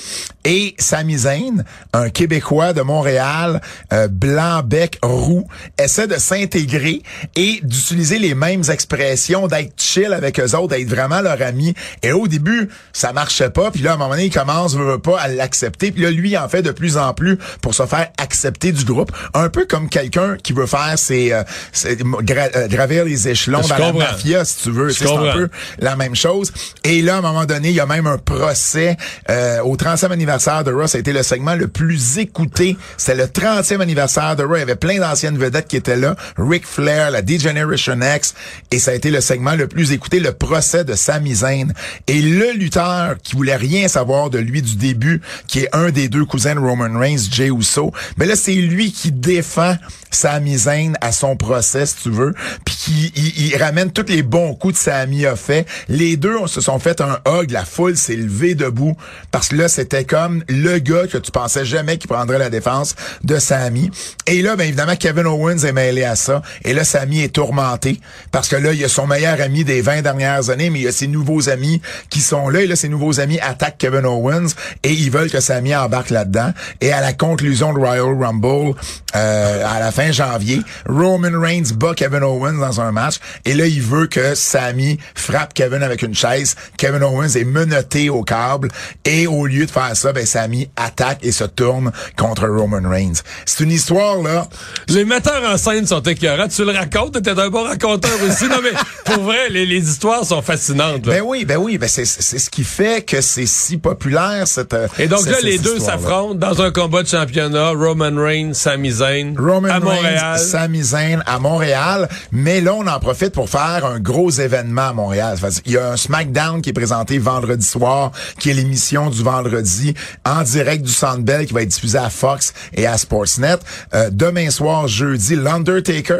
Et 0.51 0.73
Sami 0.79 1.15
Zayn, 1.15 1.63
un 1.93 2.09
Québécois 2.09 2.73
de 2.73 2.81
Montréal, 2.81 3.61
euh, 3.93 4.07
blanc 4.07 4.63
bec 4.65 4.97
roux, 5.03 5.47
essaie 5.77 6.07
de 6.07 6.15
s'intégrer 6.17 7.03
et 7.35 7.59
d'utiliser 7.61 8.17
les 8.17 8.33
mêmes 8.33 8.63
expressions, 8.71 9.45
d'être 9.47 9.73
chill 9.79 10.11
avec 10.11 10.39
eux 10.39 10.55
autres, 10.55 10.69
d'être 10.69 10.89
vraiment 10.89 11.21
leur 11.21 11.39
ami. 11.43 11.75
Et 12.01 12.13
au 12.13 12.27
début, 12.27 12.67
ça 12.93 13.13
marchait 13.13 13.51
pas. 13.51 13.69
Puis 13.69 13.83
là, 13.83 13.91
à 13.91 13.93
un 13.93 13.97
moment 13.97 14.09
donné, 14.09 14.25
il 14.25 14.33
commence, 14.33 14.75
veut, 14.75 14.93
veut 14.93 14.97
pas, 14.99 15.19
à 15.19 15.27
l'accepter. 15.27 15.91
Puis 15.91 16.01
là, 16.01 16.09
lui, 16.09 16.31
il 16.31 16.37
en 16.39 16.49
fait 16.49 16.63
de 16.63 16.71
plus 16.71 16.97
en 16.97 17.13
plus 17.13 17.37
pour 17.61 17.75
se 17.75 17.85
faire 17.85 18.07
accepter 18.17 18.71
du 18.71 18.85
groupe. 18.85 19.11
Un 19.35 19.49
peu 19.49 19.67
comme 19.67 19.87
quelqu'un 19.87 20.35
qui 20.41 20.53
veut 20.53 20.65
faire 20.65 20.97
ses, 20.97 21.31
euh, 21.31 21.43
ses- 21.73 21.95
gra- 21.97 22.49
euh, 22.55 22.67
gravir 22.67 23.05
les 23.05 23.27
échelons 23.27 23.61
Je 23.61 23.69
dans 23.69 23.75
la 23.77 23.91
mafia, 23.99 24.43
si 24.45 24.63
tu 24.63 24.71
veux. 24.71 24.89
C'est 24.89 25.05
un 25.29 25.33
peu 25.33 25.49
la 25.77 25.95
même 25.95 26.15
chose. 26.15 26.51
Et 26.83 27.03
là, 27.03 27.17
à 27.17 27.17
un 27.19 27.21
moment 27.21 27.45
donné, 27.45 27.69
il 27.69 27.75
y 27.75 27.79
a 27.79 27.85
même 27.85 28.07
un 28.07 28.17
procès 28.17 28.97
euh, 29.29 29.59
au 29.61 29.75
30e 29.77 30.11
anniversaire 30.11 30.38
de 30.39 30.71
Raw. 30.71 30.87
Ça 30.87 30.97
a 30.97 31.01
été 31.01 31.11
le 31.11 31.21
segment 31.21 31.55
le 31.55 31.67
plus 31.67 32.17
écouté. 32.17 32.77
C'est 32.97 33.15
le 33.15 33.25
30e 33.25 33.81
anniversaire 33.81 34.35
de 34.35 34.43
Raw. 34.43 34.55
Il 34.55 34.59
y 34.59 34.63
avait 34.63 34.75
plein 34.75 34.99
d'anciennes 34.99 35.37
vedettes 35.37 35.67
qui 35.67 35.75
étaient 35.75 35.97
là. 35.97 36.15
Ric 36.37 36.65
Flair, 36.65 37.11
la 37.11 37.21
D-Generation 37.21 37.99
X. 38.01 38.33
Et 38.71 38.79
ça 38.79 38.91
a 38.91 38.93
été 38.93 39.11
le 39.11 39.19
segment 39.19 39.55
le 39.55 39.67
plus 39.67 39.91
écouté, 39.91 40.19
le 40.19 40.31
procès 40.31 40.85
de 40.85 40.93
Sami 40.93 41.35
Zayn. 41.35 41.73
Et 42.07 42.21
le 42.21 42.53
lutteur 42.53 43.17
qui 43.21 43.35
voulait 43.35 43.57
rien 43.57 43.87
savoir 43.87 44.29
de 44.29 44.39
lui 44.39 44.61
du 44.61 44.75
début, 44.75 45.21
qui 45.47 45.59
est 45.59 45.69
un 45.75 45.91
des 45.91 46.07
deux 46.07 46.25
cousins 46.25 46.55
de 46.55 46.59
Roman 46.59 46.97
Reigns, 46.97 47.27
Jey 47.29 47.49
Uso, 47.49 47.91
mais 48.17 48.25
là, 48.25 48.35
c'est 48.35 48.53
lui 48.53 48.91
qui 48.91 49.11
défend 49.11 49.75
Sami 50.11 50.57
Zayn 50.57 50.93
à 51.01 51.11
son 51.11 51.35
procès, 51.35 51.85
si 51.85 51.95
tu 52.03 52.09
veux, 52.09 52.33
puis 52.65 52.75
qui 52.75 53.13
il, 53.15 53.47
il 53.47 53.57
ramène 53.57 53.91
tous 53.91 54.07
les 54.07 54.23
bons 54.23 54.55
coups 54.55 54.75
que 54.75 54.79
Sami 54.79 55.25
a 55.25 55.35
fait. 55.35 55.67
Les 55.87 56.17
deux 56.17 56.35
on 56.37 56.47
se 56.47 56.61
sont 56.61 56.79
fait 56.79 57.01
un 57.01 57.19
hug, 57.27 57.51
la 57.51 57.65
foule 57.65 57.97
s'est 57.97 58.15
levée 58.15 58.55
debout, 58.55 58.95
parce 59.31 59.49
que 59.49 59.55
là, 59.55 59.67
c'était 59.67 60.05
comme 60.05 60.18
le 60.47 60.79
gars 60.79 61.07
que 61.07 61.17
tu 61.17 61.31
pensais 61.31 61.65
jamais 61.65 61.97
qui 61.97 62.07
prendrait 62.07 62.39
la 62.39 62.49
défense 62.49 62.95
de 63.23 63.37
Sami. 63.37 63.91
Et 64.27 64.41
là, 64.41 64.55
bien 64.55 64.65
évidemment, 64.65 64.95
Kevin 64.95 65.25
Owens 65.27 65.59
est 65.59 65.71
mêlé 65.71 66.03
à 66.03 66.15
ça. 66.15 66.41
Et 66.63 66.73
là, 66.73 66.83
Sami 66.83 67.21
est 67.21 67.33
tourmenté, 67.33 67.99
parce 68.31 68.47
que 68.47 68.55
là, 68.55 68.73
il 68.73 68.79
y 68.79 68.83
a 68.83 68.89
son 68.89 69.07
meilleur 69.07 69.39
ami 69.41 69.63
des 69.63 69.81
20 69.81 70.01
dernières 70.01 70.49
années, 70.49 70.69
mais 70.69 70.79
il 70.79 70.85
y 70.85 70.87
a 70.87 70.91
ses 70.91 71.07
nouveaux 71.07 71.49
amis 71.49 71.81
qui 72.09 72.21
sont 72.21 72.49
là. 72.49 72.61
Et 72.61 72.67
là, 72.67 72.75
ses 72.75 72.89
nouveaux 72.89 73.19
amis 73.19 73.39
attaquent 73.39 73.77
Kevin 73.77 74.05
Owens, 74.05 74.49
et 74.83 74.91
ils 74.91 75.11
veulent 75.11 75.29
que 75.31 75.39
Sami 75.39 75.75
embarque 75.75 76.09
là-dedans. 76.09 76.51
Et 76.81 76.91
à 76.91 77.01
la 77.01 77.13
conclusion 77.13 77.73
de 77.73 77.79
Royal 77.79 78.17
Rumble, 78.17 78.75
euh, 79.15 79.65
à 79.65 79.79
la 79.79 79.91
fin 79.91 80.11
janvier, 80.11 80.61
Roman 80.87 81.39
Reigns 81.39 81.73
bat 81.75 81.93
Kevin 81.95 82.23
Owens 82.23 82.59
dans 82.59 82.81
un 82.81 82.91
match. 82.91 83.15
Et 83.45 83.53
là, 83.53 83.65
il 83.65 83.81
veut 83.81 84.07
que 84.07 84.35
Sami 84.35 84.99
frappe 85.15 85.53
Kevin 85.53 85.83
avec 85.83 86.01
une 86.01 86.15
chaise. 86.15 86.55
Kevin 86.77 87.03
Owens 87.03 87.35
est 87.35 87.45
menotté 87.45 88.09
au 88.09 88.23
câble. 88.23 88.69
Et 89.05 89.27
au 89.27 89.45
lieu 89.45 89.65
de 89.65 89.71
faire 89.71 89.95
ça, 89.95 90.08
ben, 90.13 90.25
Sami 90.25 90.69
attaque 90.75 91.19
et 91.23 91.31
se 91.31 91.43
tourne 91.43 91.91
contre 92.17 92.47
Roman 92.47 92.87
Reigns. 92.89 93.21
C'est 93.45 93.63
une 93.63 93.71
histoire, 93.71 94.21
là. 94.21 94.47
Les 94.87 95.05
metteurs 95.05 95.43
en 95.49 95.57
scène 95.57 95.85
sont 95.87 96.01
écœurants. 96.01 96.47
Tu 96.47 96.63
le 96.65 96.71
racontes, 96.71 97.21
t'es 97.21 97.39
un 97.39 97.49
bon 97.49 97.63
raconteur 97.63 98.11
aussi. 98.27 98.45
Non, 98.47 98.57
mais 98.63 98.71
pour 99.05 99.23
vrai, 99.23 99.49
les, 99.49 99.65
les 99.65 99.89
histoires 99.89 100.23
sont 100.25 100.41
fascinantes. 100.41 101.05
là. 101.05 101.13
Ben 101.15 101.21
oui, 101.25 101.45
ben 101.45 101.57
oui, 101.57 101.77
ben 101.77 101.87
c'est 101.89 102.05
ce 102.05 102.49
qui 102.49 102.63
fait 102.63 103.05
que 103.05 103.21
c'est 103.21 103.45
si 103.45 103.77
populaire 103.77 104.47
cette. 104.47 104.73
euh, 104.73 104.87
Et 104.97 105.07
donc 105.07 105.19
cette- 105.21 105.31
là, 105.31 105.37
les 105.43 105.57
deux 105.57 105.79
s'affrontent 105.79 106.35
dans 106.35 106.61
un 106.61 106.71
combat 106.71 107.03
de 107.03 107.07
championnat. 107.07 107.69
Roman 107.71 108.11
Reigns, 108.15 108.53
Sami 108.53 108.91
Zayn, 108.91 109.35
Roman 109.37 109.69
à 109.69 109.79
Montréal. 109.79 110.33
Reigns, 110.35 110.37
Sami 110.37 110.81
Zayn 110.83 111.23
à 111.25 111.39
Montréal. 111.39 112.09
Mais 112.31 112.61
là, 112.61 112.73
on 112.75 112.87
en 112.87 112.99
profite 112.99 113.33
pour 113.33 113.49
faire 113.49 113.85
un 113.85 113.99
gros 113.99 114.29
événement 114.31 114.89
à 114.89 114.93
Montréal. 114.93 115.37
Ça 115.39 115.49
Il 115.65 115.73
y 115.73 115.77
a 115.77 115.91
un 115.91 115.97
SmackDown 115.97 116.61
qui 116.61 116.69
est 116.69 116.73
présenté 116.73 117.17
vendredi 117.19 117.65
soir, 117.65 118.11
qui 118.39 118.49
est 118.49 118.53
l'émission 118.53 119.09
du 119.09 119.23
vendredi 119.23 119.93
en 120.25 120.41
direct 120.43 120.83
du 120.83 120.91
Centre 120.91 121.19
Bell 121.21 121.45
qui 121.45 121.53
va 121.53 121.61
être 121.61 121.69
diffusée 121.69 121.97
à 121.97 122.09
Fox 122.09 122.53
et 122.73 122.85
à 122.87 122.97
Sportsnet. 122.97 123.55
Euh, 123.93 124.09
demain 124.11 124.49
soir, 124.49 124.87
jeudi, 124.87 125.35
l'Undertaker, 125.35 126.17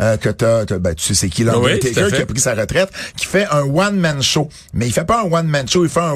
euh, 0.00 0.16
que 0.16 0.28
t'as, 0.28 0.64
ben, 0.78 0.94
tu 0.94 1.04
sais 1.04 1.14
c'est 1.14 1.28
qui 1.28 1.44
l'Undertaker, 1.44 2.08
qui 2.10 2.22
a 2.22 2.26
pris 2.26 2.40
sa 2.40 2.54
retraite, 2.54 2.90
qui 3.16 3.26
fait 3.26 3.46
un 3.50 3.62
one-man 3.62 4.22
show. 4.22 4.48
Mais 4.72 4.86
il 4.86 4.92
fait 4.92 5.04
pas 5.04 5.22
un 5.22 5.30
one-man 5.30 5.68
show, 5.68 5.84
il 5.84 5.90
fait 5.90 6.00
un 6.00 6.12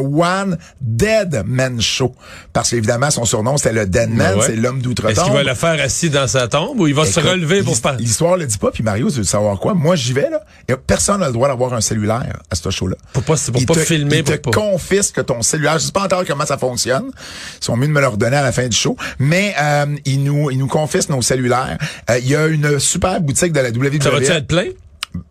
one-dead-man 0.80 1.80
show. 1.80 2.14
Parce 2.52 2.70
qu'évidemment, 2.70 3.10
son 3.10 3.24
surnom, 3.24 3.56
c'était 3.56 3.72
le 3.72 3.86
Dead 3.86 4.10
Man, 4.10 4.34
Ben 4.34 4.38
ouais. 4.40 4.46
c'est 4.46 4.56
l'homme 4.56 4.80
d'outre-tombe. 4.82 5.10
Est-ce 5.10 5.24
qu'il 5.24 5.32
va 5.32 5.42
le 5.42 5.54
faire 5.54 5.82
assis 5.82 6.10
dans 6.10 6.26
sa 6.26 6.48
tombe 6.48 6.80
ou 6.80 6.86
il 6.86 6.94
va 6.94 7.04
se 7.04 7.20
relever 7.20 7.62
pour 7.62 7.80
pas... 7.80 7.94
L'histoire 7.94 8.36
le 8.36 8.46
dit 8.46 8.58
pas, 8.58 8.70
puis 8.70 8.82
Mario, 8.82 9.10
tu 9.10 9.18
veux 9.18 9.24
savoir 9.24 9.58
quoi? 9.58 9.74
Moi, 9.74 9.96
j'y 9.96 10.12
vais, 10.12 10.30
là. 10.30 10.40
Et 10.68 10.74
personne 10.76 11.20
n'a 11.20 11.26
le 11.26 11.32
droit 11.32 11.48
d'avoir 11.48 11.74
un 11.74 11.80
cellulaire 11.80 12.40
à 12.50 12.54
ce 12.54 12.70
show-là. 12.70 12.96
Pour 13.12 13.22
pas- 13.22 13.34
pour 13.34 13.60
Il 13.60 13.66
pas 13.66 13.74
te- 13.74 13.80
filmer, 13.80 14.18
Il 14.18 14.24
te 14.24 14.32
pas- 14.34 14.50
confisque 14.50 15.24
ton 15.26 15.42
cellulaire. 15.42 15.78
Je 15.78 15.86
sais 15.86 15.92
pas 15.92 16.02
encore 16.04 16.24
comment 16.26 16.46
ça 16.46 16.58
fonctionne. 16.58 17.03
Ils 17.08 17.64
sont 17.64 17.76
mieux 17.76 17.86
de 17.86 17.92
me 17.92 18.00
le 18.00 18.08
redonner 18.08 18.36
à 18.36 18.42
la 18.42 18.52
fin 18.52 18.66
du 18.68 18.76
show. 18.76 18.96
Mais, 19.18 19.54
euh, 19.60 19.86
ils 20.04 20.22
nous, 20.22 20.50
ils 20.50 20.58
nous 20.58 20.66
confisquent 20.68 21.10
nos 21.10 21.22
cellulaires. 21.22 21.78
Euh, 22.10 22.18
Il 22.18 22.28
y 22.28 22.36
a 22.36 22.46
une 22.46 22.78
super 22.78 23.20
boutique 23.20 23.52
de 23.52 23.60
la 23.60 23.70
WWE. 23.70 24.02
Ça 24.02 24.10
va-tu 24.10 24.30
être 24.30 24.46
plein? 24.46 24.66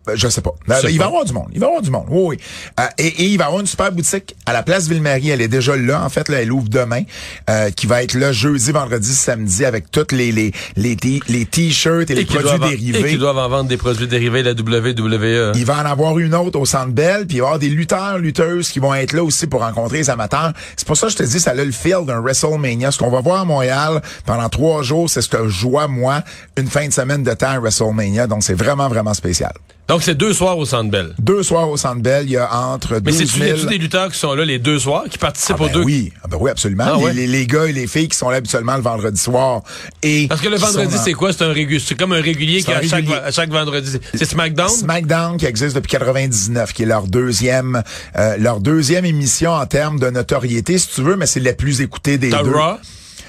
Ben, 0.06 0.16
Je 0.16 0.28
sais 0.28 0.40
pas. 0.40 0.54
Sais 0.80 0.92
il 0.92 0.98
va 0.98 1.04
y 1.04 1.08
avoir 1.08 1.24
du 1.24 1.32
monde. 1.32 1.48
Il 1.52 1.60
va 1.60 1.66
y 1.66 1.68
avoir 1.68 1.82
du 1.82 1.90
monde. 1.90 2.06
Oui, 2.10 2.36
oui. 2.36 2.38
Euh, 2.80 2.86
et, 2.98 3.06
et 3.06 3.24
il 3.26 3.38
va 3.38 3.44
y 3.44 3.46
avoir 3.46 3.60
une 3.60 3.66
super 3.66 3.92
boutique 3.92 4.34
à 4.46 4.52
la 4.52 4.62
place 4.62 4.88
Ville-Marie. 4.88 5.30
Elle 5.30 5.40
est 5.42 5.48
déjà 5.48 5.76
là. 5.76 6.02
En 6.04 6.08
fait, 6.08 6.28
là, 6.28 6.42
elle 6.42 6.52
ouvre 6.52 6.68
demain. 6.68 7.02
euh, 7.50 7.70
qui 7.70 7.86
va 7.86 8.02
être 8.02 8.14
là 8.14 8.32
jeudi, 8.32 8.72
vendredi, 8.72 9.12
samedi 9.14 9.64
avec 9.64 9.90
toutes 9.90 10.12
les 10.12 10.32
les 10.32 10.52
les 10.76 11.46
t-shirts 11.46 12.10
et, 12.10 12.14
les 12.14 12.24
produits 12.24 12.42
doivent 12.42 12.70
dérivés. 12.70 13.00
Et 13.00 13.12
qui 13.12 13.18
doivent 13.18 13.38
en 13.38 13.48
vendre 13.48 13.68
des 13.68 13.76
produits 13.76 14.06
dérivés 14.06 14.42
de 14.42 14.48
la 14.50 14.80
WWE. 14.80 15.52
Il 15.56 15.64
va 15.64 15.82
en 15.82 15.86
avoir 15.86 16.18
une 16.18 16.34
autre 16.34 16.58
au 16.58 16.66
Centre 16.66 16.92
Bell, 16.92 17.26
puis 17.26 17.36
il 17.36 17.40
va 17.40 17.44
y 17.44 17.48
avoir 17.48 17.58
des 17.58 17.68
lutteurs, 17.68 18.18
lutteuses 18.18 18.68
qui 18.70 18.78
vont 18.78 18.94
être 18.94 19.12
là 19.12 19.22
aussi 19.22 19.46
pour 19.46 19.60
rencontrer 19.60 19.98
les 19.98 20.10
amateurs. 20.10 20.52
C'est 20.76 20.86
pour 20.86 20.96
ça 20.96 21.06
que 21.06 21.12
je 21.12 21.18
te 21.18 21.22
dis, 21.22 21.40
ça 21.40 21.50
a 21.50 21.54
le 21.54 21.70
feel 21.70 22.04
d'un 22.06 22.20
WrestleMania. 22.20 22.90
Ce 22.90 22.98
qu'on 22.98 23.10
va 23.10 23.20
voir 23.20 23.40
à 23.40 23.44
Montréal 23.44 24.02
pendant 24.26 24.48
trois 24.48 24.82
jours, 24.82 25.08
c'est 25.10 25.22
ce 25.22 25.28
que 25.28 25.48
je 25.48 25.66
vois, 25.66 25.88
moi, 25.88 26.22
une 26.56 26.68
fin 26.68 26.86
de 26.86 26.92
semaine 26.92 27.22
de 27.22 27.32
temps 27.32 27.48
à 27.48 27.58
WrestleMania. 27.58 28.26
Donc, 28.26 28.42
c'est 28.42 28.54
vraiment, 28.54 28.88
vraiment 28.88 29.14
spécial. 29.14 29.52
Donc, 29.86 30.02
c'est 30.02 30.14
deux 30.14 30.32
soirs 30.32 30.56
au 30.56 30.64
Centre 30.64 30.90
Bell. 30.90 31.14
Deux 31.18 31.42
soirs 31.42 31.68
au 31.68 31.76
Centre 31.76 32.00
Bell, 32.00 32.24
il 32.24 32.30
y 32.32 32.36
a 32.38 32.50
entre 32.56 32.94
Mais 32.94 33.10
12 33.12 33.16
c'est-tu 33.18 33.38
y 33.40 33.42
000... 33.44 33.58
a-tu 33.58 33.66
des 33.66 33.76
lutteurs 33.78 34.10
qui 34.10 34.18
sont 34.18 34.32
là 34.34 34.42
les 34.44 34.58
deux 34.58 34.78
soirs, 34.78 35.04
qui 35.10 35.18
participent 35.18 35.56
Ah 35.58 35.62
aux 35.62 35.66
ben 35.66 35.72
deux? 35.74 35.82
oui, 35.82 36.10
ah 36.22 36.28
ben 36.28 36.38
oui, 36.40 36.50
absolument. 36.50 36.84
Ah 36.86 36.96
les, 36.96 37.04
ouais? 37.04 37.12
les, 37.12 37.26
les 37.26 37.46
gars 37.46 37.66
et 37.66 37.72
les 37.74 37.86
filles 37.86 38.08
qui 38.08 38.16
sont 38.16 38.30
là 38.30 38.38
habituellement 38.38 38.76
le 38.76 38.82
vendredi 38.82 39.20
soir. 39.20 39.60
Et 40.02 40.26
Parce 40.26 40.40
que 40.40 40.48
le 40.48 40.56
vendredi, 40.56 40.96
c'est 41.04 41.12
quoi? 41.12 41.34
C'est 41.34 41.44
un 41.44 41.52
régulier, 41.52 41.82
c'est 41.86 41.96
comme 41.98 42.12
un 42.12 42.22
régulier 42.22 42.62
qui 42.62 42.72
à 42.72 42.80
chaque, 42.82 43.04
à 43.10 43.30
chaque 43.30 43.50
vendredi. 43.50 43.90
C'est- 43.92 44.18
C'est 44.18 44.24
SmackDown? 44.30 44.70
SmackDown 44.70 45.36
qui 45.36 45.44
existe 45.44 45.76
depuis 45.76 45.90
99, 45.90 46.72
qui 46.72 46.84
est 46.84 46.86
leur 46.86 47.06
deuxième 47.06 47.82
euh, 48.16 48.36
leur 48.38 48.60
deuxième 48.60 49.04
émission 49.04 49.52
en 49.52 49.66
termes 49.66 49.98
de 50.00 50.08
notoriété, 50.08 50.78
si 50.78 50.88
tu 50.94 51.02
veux, 51.02 51.16
mais 51.16 51.26
c'est 51.26 51.40
la 51.40 51.52
plus 51.52 51.82
écoutée 51.82 52.16
des 52.16 52.30
deux. 52.30 52.36
Raw? 52.36 52.76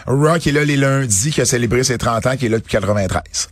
Raw 0.08 0.40
qui 0.40 0.50
est 0.50 0.52
là 0.54 0.64
les 0.64 0.78
lundis, 0.78 1.32
qui 1.32 1.42
a 1.42 1.46
célébré 1.46 1.84
ses 1.84 1.98
30 1.98 2.26
ans, 2.28 2.38
qui 2.38 2.46
est 2.46 2.50
là 2.50 2.60
depuis 2.60 2.72
93. 2.72 3.50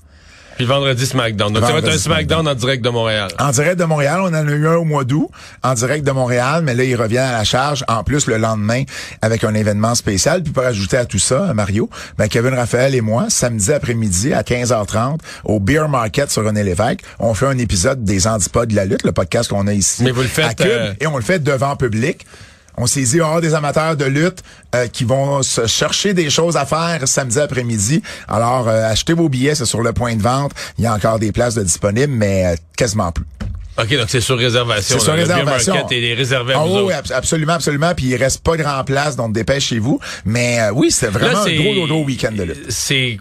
Puis 0.56 0.66
vendredi, 0.66 1.06
SmackDown. 1.06 1.54
Donc, 1.54 1.66
ça 1.66 1.72
va 1.72 1.80
être 1.80 1.90
un 1.90 1.98
SmackDown 1.98 2.48
en 2.48 2.54
direct 2.56 2.84
de 2.84 2.90
Montréal. 2.90 3.30
En 3.40 3.52
direct 3.52 3.80
de 3.80 3.86
Montréal, 3.86 4.20
on 4.22 4.28
en 4.28 4.34
a 4.34 4.52
eu 4.52 4.68
un 4.68 4.76
au 4.76 4.84
mois 4.84 5.04
d'août, 5.04 5.30
en 5.64 5.74
direct 5.74 6.06
de 6.06 6.12
Montréal, 6.12 6.62
mais 6.64 6.76
là, 6.76 6.84
il 6.84 6.96
revient 6.96 7.18
à 7.18 7.32
la 7.32 7.44
charge, 7.44 7.84
en 7.88 8.04
plus, 8.04 8.28
le 8.28 8.38
lendemain, 8.38 8.84
avec 9.22 9.44
un 9.44 9.54
événement 9.54 9.96
spécial. 9.96 10.44
Puis 10.44 10.54
pour 10.54 10.64
ajouter 10.64 10.98
à 10.98 11.06
tout 11.06 11.20
ça, 11.20 11.54
Mario, 11.54 11.90
ben, 12.18 12.28
Kevin 12.28 12.54
Raphaël 12.54 12.96
et 12.96 13.02
moi, 13.02 13.26
samedi 13.30 13.72
après-midi, 13.72 14.34
à 14.34 14.42
15h30, 14.42 15.20
au 15.44 15.60
Beer 15.60 15.88
Market 15.90 16.30
sur 16.30 16.46
René 16.46 16.64
Lévesque, 16.64 17.02
on 17.20 17.34
fait 17.34 17.48
un 17.48 17.58
épisode 17.58 18.04
des 18.04 18.28
Antipodes 18.28 18.70
de 18.70 18.76
la 18.76 18.86
lutte, 18.86 19.04
le 19.04 19.12
podcast 19.12 19.50
qu'on 19.50 19.68
a 19.68 19.74
ici 19.74 20.04
Mais 20.04 20.12
vous 20.12 20.22
le 20.22 20.28
faites, 20.28 20.46
à 20.46 20.54
Cube, 20.54 20.68
euh, 20.68 20.94
et 21.00 21.08
on 21.08 21.18
le 21.18 21.24
fait 21.24 21.42
devant 21.42 21.76
public. 21.76 22.26
On 22.78 22.88
s'est 22.88 23.02
dit, 23.04 23.22
aura 23.22 23.40
des 23.42 23.54
amateurs 23.54 23.96
de 23.96 24.06
lutte 24.06 24.40
euh, 24.76 24.88
qui 24.88 25.04
vont 25.04 25.44
se 25.44 25.68
chercher 25.68 26.14
des 26.14 26.30
choses 26.30 26.58
à 26.58 26.66
faire 26.66 27.08
samedi 27.08 27.40
après-midi. 27.40 28.02
Alors, 28.28 28.68
euh, 28.68 28.90
achetez 28.90 29.14
vos 29.14 29.30
billets, 29.30 29.56
c'est 29.56 29.66
sur 29.66 29.82
le 29.82 29.94
point 29.94 30.16
de 30.16 30.22
vente. 30.22 30.52
Il 30.78 30.84
y 30.84 30.88
a 30.88 30.94
encore 30.94 31.20
des 31.20 31.32
places 31.32 31.56
de 31.56 31.64
disponibles, 31.64 32.14
mais 32.14 32.46
euh, 32.46 32.56
quasiment 32.76 33.12
plus. 33.12 33.26
OK, 33.78 33.90
donc 33.98 34.06
c'est 34.08 34.22
sur 34.22 34.38
réservation. 34.38 34.98
C'est 35.00 35.04
sur. 35.04 35.14
Le 35.16 35.22
réservation. 35.22 35.74
Market 35.74 35.98
est 36.04 36.14
réservé 36.14 36.54
à 36.54 36.60
Ah 36.62 36.66
vous 36.66 36.78
oui, 36.88 36.94
autres. 36.94 37.12
absolument, 37.14 37.54
absolument. 37.54 37.94
Puis 37.96 38.06
il 38.08 38.16
reste 38.16 38.44
pas 38.44 38.56
grand 38.56 38.84
place, 38.84 39.16
donc 39.16 39.34
dépêchez-vous. 39.34 40.00
Mais 40.26 40.60
euh, 40.62 40.72
oui, 40.74 40.92
c'est 40.92 41.08
vraiment 41.08 41.32
Là, 41.34 41.40
un 41.42 41.44
c'est- 41.46 41.56
gros 41.56 41.74
dodo 41.74 42.04
week-end 42.04 42.32
de 42.34 42.44
lutte. 42.44 42.66
C'est 42.70 43.18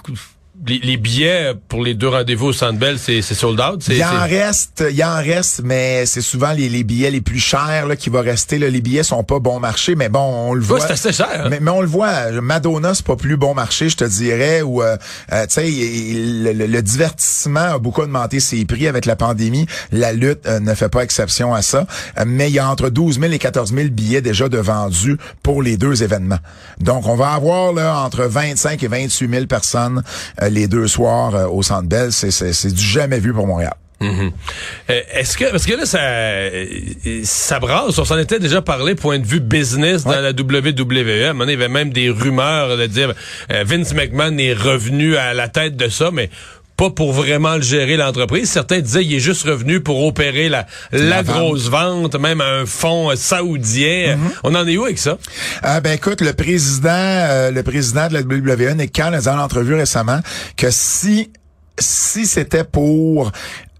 les, 0.66 0.78
les 0.78 0.96
billets 0.96 1.52
pour 1.68 1.82
les 1.82 1.94
deux 1.94 2.08
rendez-vous 2.08 2.46
au 2.46 2.52
Centre 2.52 2.78
Bell, 2.78 2.98
c'est 2.98 3.20
sold 3.22 3.60
out. 3.60 3.82
C'est 3.82 3.96
Il 3.96 4.04
en 4.04 4.20
reste, 4.22 4.84
il 4.90 5.02
en 5.04 5.16
reste, 5.16 5.60
mais 5.64 6.06
c'est 6.06 6.20
souvent 6.20 6.52
les, 6.52 6.68
les 6.68 6.84
billets 6.84 7.10
les 7.10 7.20
plus 7.20 7.40
chers 7.40 7.86
là, 7.86 7.96
qui 7.96 8.10
vont 8.10 8.20
rester. 8.22 8.58
Là. 8.58 8.68
Les 8.68 8.80
billets 8.80 9.02
sont 9.02 9.24
pas 9.24 9.38
bon 9.40 9.58
marché, 9.60 9.94
mais 9.94 10.08
bon, 10.08 10.20
on 10.20 10.54
le 10.54 10.60
Ouais, 10.62 10.66
voit. 10.66 10.80
c'est 10.80 10.92
assez 10.92 11.12
cher. 11.12 11.28
hein? 11.32 11.48
Mais, 11.50 11.58
mais 11.60 11.70
on 11.70 11.80
le 11.80 11.86
voit, 11.86 12.30
Madonna, 12.40 12.94
c'est 12.94 13.04
pas 13.06 13.16
plus 13.16 13.36
bon 13.36 13.54
marché, 13.54 13.88
je 13.88 13.96
te 13.96 14.04
dirais, 14.04 14.62
ou 14.62 14.82
euh, 14.82 14.96
euh, 15.32 15.46
tu 15.46 15.54
sais, 15.54 15.68
le, 15.68 16.52
le- 16.52 16.66
le 16.66 16.82
divertissement 16.82 17.74
a 17.74 17.78
beaucoup 17.78 18.02
augmenté 18.02 18.38
ses 18.40 18.64
prix 18.64 18.86
avec 18.86 19.04
la 19.06 19.16
pandémie. 19.16 19.66
La 19.90 20.12
lutte 20.12 20.46
euh, 20.46 20.60
ne 20.60 20.74
fait 20.74 20.88
pas 20.88 21.02
exception 21.02 21.52
à 21.54 21.62
ça. 21.62 21.86
Mais 22.26 22.48
il 22.50 22.54
y 22.54 22.58
a 22.58 22.68
entre 22.68 22.88
12 22.88 23.18
000 23.20 23.32
et 23.32 23.38
14 23.38 23.74
000 23.74 23.88
billets 23.88 24.22
déjà 24.22 24.48
de 24.48 24.58
vendus 24.58 25.16
pour 25.42 25.62
les 25.62 25.76
deux 25.76 26.02
événements. 26.02 26.38
Donc, 26.80 27.06
on 27.06 27.16
va 27.16 27.30
avoir 27.32 27.72
là 27.72 27.98
entre 27.98 28.22
25 28.24 28.82
et 28.82 28.86
28 28.88 29.28
000 29.30 29.46
personnes 29.46 30.02
euh, 30.40 30.48
les 30.52 30.68
deux 30.68 30.86
soirs 30.88 31.34
euh, 31.34 31.46
au 31.48 31.62
Centre 31.62 31.88
Bell. 31.88 32.12
C'est, 32.12 32.72
du 32.72 32.82
jamais 32.82 33.18
vu 33.20 33.32
pour 33.32 33.46
Montréal. 33.46 33.74
Euh, 34.02 34.30
Est-ce 35.12 35.36
que 35.36 35.44
parce 35.52 35.64
que 35.64 35.74
là 35.74 35.86
ça 35.86 36.00
ça 37.22 37.60
brasse, 37.60 37.96
on 37.98 38.04
s'en 38.04 38.18
était 38.18 38.40
déjà 38.40 38.60
parlé 38.60 38.96
point 38.96 39.20
de 39.20 39.24
vue 39.26 39.38
business 39.38 40.02
dans 40.02 40.10
Ouais. 40.10 40.20
la 40.20 40.30
WWE. 40.32 41.24
À 41.24 41.30
un 41.30 41.32
moment 41.34 41.44
donné, 41.44 41.52
il 41.52 41.58
y 41.60 41.62
avait 41.62 41.72
même 41.72 41.92
des 41.92 42.10
rumeurs 42.10 42.76
de 42.76 42.86
dire 42.86 43.14
euh, 43.52 43.62
Vince 43.64 43.94
McMahon 43.94 44.36
est 44.38 44.54
revenu 44.54 45.16
à 45.16 45.34
la 45.34 45.46
tête 45.46 45.76
de 45.76 45.88
ça, 45.88 46.10
mais 46.12 46.30
pas 46.82 46.90
pour 46.90 47.12
vraiment 47.12 47.54
le 47.54 47.62
gérer 47.62 47.96
l'entreprise. 47.96 48.50
Certains 48.50 48.80
disaient 48.80 49.04
il 49.04 49.14
est 49.14 49.20
juste 49.20 49.44
revenu 49.44 49.80
pour 49.80 50.04
opérer 50.04 50.48
la, 50.48 50.66
la, 50.90 51.22
vente. 51.22 51.36
grosse 51.36 51.68
vente, 51.68 52.16
même 52.16 52.40
à 52.40 52.48
un 52.48 52.66
fonds 52.66 53.14
saoudien. 53.14 54.18
On 54.42 54.52
en 54.56 54.66
est 54.66 54.76
où 54.76 54.84
avec 54.84 54.98
ça? 54.98 55.16
Euh, 55.64 55.80
ben 55.80 55.92
écoute, 55.92 56.20
le 56.20 56.32
président, 56.32 56.88
euh, 56.90 57.52
le 57.52 57.62
président 57.62 58.08
de 58.08 58.14
la 58.14 58.20
WWE, 58.22 58.74
Nick 58.76 58.92
Khan, 58.92 59.12
a 59.12 59.20
dit 59.20 59.28
en 59.28 59.38
entrevue 59.38 59.74
récemment 59.76 60.18
que 60.56 60.70
si 60.70 61.30
si 61.78 62.26
c'était 62.26 62.64
pour 62.64 63.30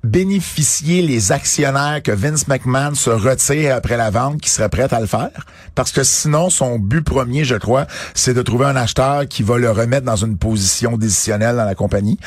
bénéficier 0.05 1.03
les 1.03 1.33
actionnaires 1.33 2.01
que 2.03 2.13
Vince 2.13 2.49
McMahon 2.49 2.95
se 2.95 3.11
retire 3.11 3.77
après 3.77 3.97
la 3.97 4.11
vente, 4.11 4.41
qui 4.41 4.51
serait 4.51 4.69
prêt 4.69 4.93
à 4.93 5.01
le 5.01 5.07
faire? 5.07 5.47
Parce 5.75 5.93
que 5.93 6.03
sinon, 6.03 6.51
son 6.51 6.79
but 6.79 7.03
premier, 7.03 7.45
je 7.45 7.55
crois, 7.55 7.87
c'est 8.15 8.35
de 8.35 8.43
trouver 8.43 8.67
un 8.67 8.77
acheteur 8.77 9.27
qui 9.29 9.43
va 9.43 9.59
le 9.59 9.71
remettre 9.71 10.05
dans 10.05 10.17
une 10.17 10.37
position 10.37 10.97
décisionnelle 10.97 11.57
dans 11.57 11.65
la 11.65 11.75
compagnie. 11.75 12.19